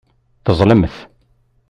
[0.45, 0.95] Teẓẓlemt.